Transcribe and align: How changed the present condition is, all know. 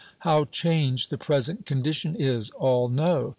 How 0.21 0.45
changed 0.45 1.11
the 1.11 1.17
present 1.19 1.67
condition 1.67 2.15
is, 2.17 2.49
all 2.57 2.87
know. 2.89 3.29